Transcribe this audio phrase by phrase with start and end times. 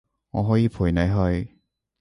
[0.31, 1.57] 我可以陪你去